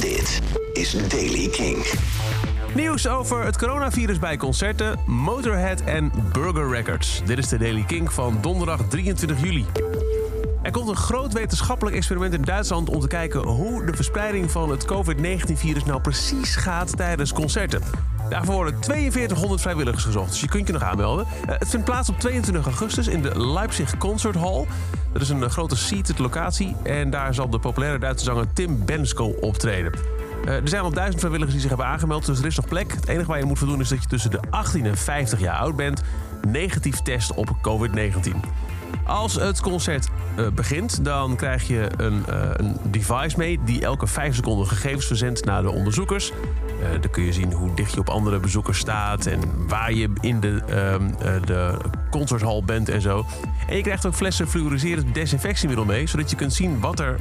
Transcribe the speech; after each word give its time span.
Dit 0.00 0.40
is 0.72 1.08
Daily 1.08 1.48
King. 1.48 1.86
Nieuws 2.74 3.08
over 3.08 3.44
het 3.44 3.58
coronavirus 3.58 4.18
bij 4.18 4.36
concerten, 4.36 4.98
Motorhead 5.06 5.80
en 5.80 6.12
Burger 6.32 6.70
Records. 6.70 7.22
Dit 7.24 7.38
is 7.38 7.48
de 7.48 7.58
Daily 7.58 7.84
King 7.84 8.12
van 8.12 8.38
donderdag 8.40 8.80
23 8.88 9.42
juli. 9.42 9.66
Er 10.62 10.70
komt 10.70 10.88
een 10.88 10.96
groot 10.96 11.32
wetenschappelijk 11.32 11.96
experiment 11.96 12.34
in 12.34 12.42
Duitsland 12.42 12.88
om 12.88 13.00
te 13.00 13.06
kijken 13.06 13.46
hoe 13.46 13.84
de 13.84 13.94
verspreiding 13.94 14.50
van 14.50 14.70
het 14.70 14.84
COVID-19-virus 14.84 15.84
nou 15.84 16.00
precies 16.00 16.56
gaat 16.56 16.96
tijdens 16.96 17.32
concerten. 17.32 17.82
Daarvoor 18.28 18.54
worden 18.54 18.74
4200 18.84 19.60
vrijwilligers 19.60 20.04
gezocht, 20.04 20.30
dus 20.30 20.40
je 20.40 20.48
kunt 20.48 20.66
je 20.66 20.72
nog 20.72 20.82
aanmelden. 20.82 21.26
Eh, 21.46 21.58
Het 21.58 21.68
vindt 21.68 21.84
plaats 21.84 22.08
op 22.08 22.20
22 22.20 22.64
augustus 22.64 23.06
in 23.08 23.22
de 23.22 23.40
Leipzig 23.40 23.96
Concert 23.96 24.34
Hall. 24.34 24.66
Dat 25.18 25.26
is 25.26 25.34
een 25.34 25.50
grote 25.50 25.76
seated 25.76 26.18
locatie 26.18 26.76
en 26.82 27.10
daar 27.10 27.34
zal 27.34 27.50
de 27.50 27.58
populaire 27.58 27.98
Duitse 27.98 28.24
zanger 28.24 28.52
Tim 28.52 28.84
Bensko 28.84 29.24
optreden. 29.40 29.92
Eh, 30.44 30.54
Er 30.54 30.68
zijn 30.68 30.82
al 30.82 30.90
duizend 30.90 31.18
vrijwilligers 31.18 31.52
die 31.52 31.60
zich 31.60 31.76
hebben 31.76 31.86
aangemeld, 31.88 32.26
dus 32.26 32.38
er 32.38 32.46
is 32.46 32.56
nog 32.56 32.68
plek. 32.68 32.92
Het 32.92 33.08
enige 33.08 33.26
waar 33.26 33.38
je 33.38 33.44
moet 33.44 33.58
voldoen 33.58 33.80
is 33.80 33.88
dat 33.88 34.02
je 34.02 34.08
tussen 34.08 34.30
de 34.30 34.40
18 34.50 34.86
en 34.86 34.96
50 34.96 35.40
jaar 35.40 35.56
oud 35.56 35.76
bent, 35.76 36.02
negatief 36.48 37.02
test 37.02 37.34
op 37.34 37.48
COVID-19. 37.62 38.36
Als 39.06 39.34
het 39.34 39.60
concert 39.60 40.08
eh, 40.36 40.46
begint, 40.54 41.04
dan 41.04 41.36
krijg 41.36 41.66
je 41.66 41.88
een, 41.96 42.26
eh, 42.26 42.50
een 42.56 42.76
device 42.82 43.38
mee 43.38 43.58
die 43.64 43.82
elke 43.82 44.06
5 44.06 44.34
seconden 44.34 44.66
gegevens 44.66 45.06
verzendt 45.06 45.44
naar 45.44 45.62
de 45.62 45.70
onderzoekers. 45.70 46.32
Eh, 46.82 47.00
dan 47.00 47.10
kun 47.10 47.22
je 47.22 47.32
zien 47.32 47.52
hoe 47.52 47.74
dicht 47.74 47.92
je 47.94 48.00
op 48.00 48.08
andere 48.08 48.38
bezoekers 48.38 48.78
staat 48.78 49.26
en 49.26 49.40
waar 49.68 49.92
je 49.92 50.12
in 50.20 50.40
de, 50.40 50.62
ehm, 50.68 51.08
eh, 51.18 51.42
de 51.44 51.74
concerthal 52.10 52.64
bent 52.64 52.88
en 52.88 53.00
zo. 53.00 53.26
En 53.68 53.76
je 53.76 53.82
krijgt 53.82 54.06
ook 54.06 54.14
flessen 54.14 54.48
fluoriserend 54.48 55.14
desinfectiemiddel 55.14 55.84
mee, 55.84 56.06
zodat 56.06 56.30
je 56.30 56.36
kunt 56.36 56.52
zien 56.52 56.80
wat 56.80 57.00
er 57.00 57.18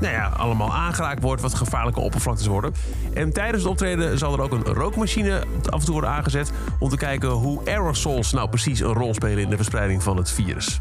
nou 0.00 0.14
ja, 0.14 0.26
allemaal 0.26 0.74
aangeraakt 0.74 1.22
wordt, 1.22 1.42
wat 1.42 1.54
gevaarlijke 1.54 2.00
oppervlaktes 2.00 2.46
worden. 2.46 2.74
En 3.14 3.32
tijdens 3.32 3.62
het 3.62 3.72
optreden 3.72 4.18
zal 4.18 4.32
er 4.32 4.40
ook 4.40 4.52
een 4.52 4.64
rookmachine 4.64 5.42
af 5.70 5.78
en 5.78 5.84
toe 5.84 5.92
worden 5.92 6.10
aangezet 6.10 6.52
om 6.78 6.88
te 6.88 6.96
kijken 6.96 7.28
hoe 7.28 7.60
aerosols 7.64 8.32
nou 8.32 8.48
precies 8.48 8.80
een 8.80 8.92
rol 8.92 9.14
spelen 9.14 9.42
in 9.42 9.50
de 9.50 9.56
verspreiding 9.56 10.02
van 10.02 10.16
het 10.16 10.30
virus. 10.30 10.80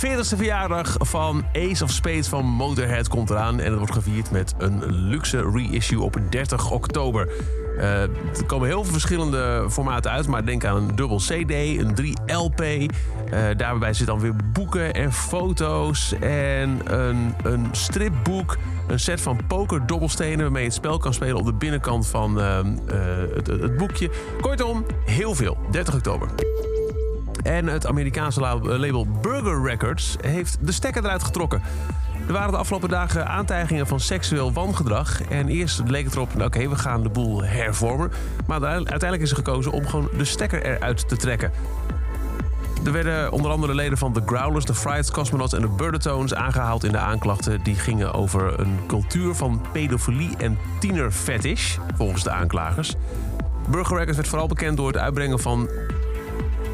40ste 0.00 0.36
verjaardag 0.36 0.96
van 0.98 1.44
Ace 1.52 1.84
of 1.84 1.90
Spades 1.90 2.28
van 2.28 2.44
Motorhead 2.44 3.08
komt 3.08 3.30
eraan. 3.30 3.60
En 3.60 3.70
het 3.70 3.78
wordt 3.78 3.92
gevierd 3.92 4.30
met 4.30 4.54
een 4.58 4.92
luxe 4.92 5.50
reissue 5.50 6.00
op 6.00 6.16
30 6.30 6.70
oktober. 6.70 7.28
Eh, 7.78 8.02
er 8.02 8.44
komen 8.46 8.68
heel 8.68 8.82
veel 8.82 8.92
verschillende 8.92 9.66
formaten 9.70 10.10
uit. 10.10 10.26
Maar 10.26 10.44
denk 10.44 10.64
aan 10.64 10.76
een 10.76 10.96
dubbel 10.96 11.16
CD, 11.16 11.50
een 11.50 11.94
3LP. 11.94 12.60
Eh, 12.60 13.42
daarbij 13.56 13.92
zitten 13.92 14.06
dan 14.06 14.20
weer 14.20 14.36
boeken 14.52 14.94
en 14.94 15.12
foto's. 15.12 16.14
En 16.20 16.80
een, 16.84 17.34
een 17.42 17.66
stripboek. 17.72 18.56
Een 18.86 19.00
set 19.00 19.20
van 19.20 19.40
pokerdobbelstenen 19.46 20.40
waarmee 20.40 20.62
je 20.62 20.68
het 20.68 20.76
spel 20.76 20.98
kan 20.98 21.14
spelen 21.14 21.36
op 21.36 21.46
de 21.46 21.54
binnenkant 21.54 22.06
van 22.06 22.40
eh, 22.40 22.60
het, 23.34 23.46
het 23.46 23.76
boekje. 23.76 24.10
Kortom, 24.40 24.86
heel 25.04 25.34
veel. 25.34 25.56
30 25.70 25.94
oktober. 25.94 26.28
En 27.44 27.66
het 27.66 27.86
Amerikaanse 27.86 28.40
la- 28.40 28.58
label 28.60 29.06
Burger 29.20 29.62
Records 29.62 30.16
heeft 30.20 30.58
de 30.60 30.72
stekker 30.72 31.04
eruit 31.04 31.22
getrokken. 31.22 31.62
Er 32.26 32.32
waren 32.32 32.50
de 32.50 32.56
afgelopen 32.56 32.88
dagen 32.88 33.28
aantijgingen 33.28 33.86
van 33.86 34.00
seksueel 34.00 34.52
wangedrag. 34.52 35.22
En 35.22 35.48
eerst 35.48 35.82
leek 35.86 36.04
het 36.04 36.14
erop, 36.14 36.34
nou, 36.34 36.46
oké, 36.46 36.68
we 36.68 36.76
gaan 36.76 37.02
de 37.02 37.08
boel 37.08 37.42
hervormen. 37.44 38.12
Maar 38.46 38.64
uiteindelijk 38.64 39.22
is 39.22 39.30
er 39.30 39.36
gekozen 39.36 39.72
om 39.72 39.86
gewoon 39.86 40.08
de 40.16 40.24
stekker 40.24 40.64
eruit 40.64 41.08
te 41.08 41.16
trekken. 41.16 41.52
Er 42.84 42.92
werden 42.92 43.32
onder 43.32 43.50
andere 43.50 43.74
leden 43.74 43.98
van 43.98 44.12
The 44.12 44.22
Growlers, 44.26 44.64
The 44.64 44.74
Frieds, 44.74 45.10
Cosmonauts 45.10 45.52
en 45.52 45.60
de 45.60 45.68
Birdetones 45.68 46.34
aangehaald 46.34 46.84
in 46.84 46.92
de 46.92 46.98
aanklachten. 46.98 47.62
Die 47.62 47.74
gingen 47.74 48.12
over 48.12 48.60
een 48.60 48.78
cultuur 48.86 49.34
van 49.34 49.62
pedofilie 49.72 50.36
en 50.38 50.58
tienerfetish, 50.80 51.76
volgens 51.96 52.22
de 52.22 52.30
aanklagers. 52.30 52.94
Burger 53.68 53.96
Records 53.96 54.16
werd 54.16 54.28
vooral 54.28 54.48
bekend 54.48 54.76
door 54.76 54.86
het 54.86 54.96
uitbrengen 54.96 55.38
van 55.38 55.68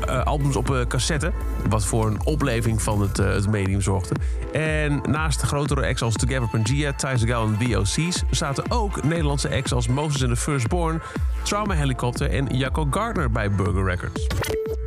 eh, 0.06 0.22
albums 0.22 0.56
op 0.56 0.74
eh, 0.74 0.86
cassette. 0.86 1.32
Wat 1.68 1.84
voor 1.84 2.06
een 2.06 2.24
opleving 2.24 2.82
van 2.82 3.00
het, 3.00 3.18
eh, 3.18 3.32
het 3.32 3.48
medium 3.48 3.80
zorgde. 3.80 4.14
En 4.52 5.00
naast 5.08 5.40
grotere 5.40 5.86
acts 5.86 6.02
als 6.02 6.14
Together 6.14 6.48
Pangea, 6.48 6.92
Ties 6.92 7.22
Gal 7.24 7.46
en 7.46 7.56
The 7.58 7.78
OC's... 7.78 8.22
zaten 8.30 8.64
ook 8.68 9.02
Nederlandse 9.02 9.50
acts 9.50 9.72
als 9.72 9.88
Moses 9.88 10.22
and 10.22 10.34
the 10.34 10.40
Firstborn... 10.40 11.00
Trauma 11.42 11.74
Helicopter 11.74 12.30
en 12.30 12.46
Jacco 12.46 12.86
Gardner 12.90 13.30
bij 13.30 13.50
Burger 13.50 13.84
Records. 13.84 14.26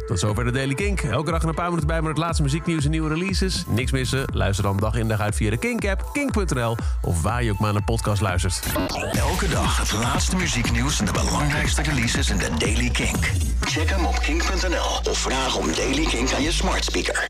Tot 0.07 0.19
zover 0.19 0.43
de 0.43 0.51
Daily 0.51 0.73
Kink. 0.73 1.01
Elke 1.01 1.31
dag 1.31 1.43
een 1.43 1.53
paar 1.53 1.65
minuten 1.65 1.87
bij 1.87 2.01
met 2.01 2.09
het 2.09 2.17
laatste 2.17 2.43
muzieknieuws 2.43 2.85
en 2.85 2.91
nieuwe 2.91 3.09
releases. 3.09 3.63
Niks 3.67 3.91
missen? 3.91 4.25
Luister 4.33 4.63
dan 4.63 4.77
dag 4.77 4.95
in 4.95 5.07
dag 5.07 5.19
uit 5.19 5.35
via 5.35 5.49
de 5.49 5.57
Kink-app, 5.57 6.09
kink.nl... 6.13 6.77
of 7.01 7.21
waar 7.21 7.43
je 7.43 7.51
ook 7.51 7.59
maar 7.59 7.73
naar 7.73 7.83
podcast 7.83 8.21
luistert. 8.21 8.65
Elke 9.11 9.47
dag 9.47 9.77
het 9.77 9.93
laatste 9.93 10.35
muzieknieuws 10.35 10.99
en 10.99 11.05
de 11.05 11.11
belangrijkste 11.11 11.81
releases 11.81 12.29
in 12.29 12.37
de 12.37 12.49
Daily 12.57 12.89
King. 12.89 13.17
Check 13.61 13.89
hem 13.89 14.05
op 14.05 14.19
kink.nl 14.19 15.11
of 15.11 15.17
vraag 15.17 15.57
om 15.57 15.73
Daily 15.75 16.05
King 16.05 16.33
aan 16.33 16.41
je 16.41 16.51
smart 16.51 16.83
speaker. 16.83 17.21